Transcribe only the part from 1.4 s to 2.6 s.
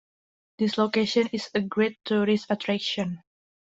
a great tourist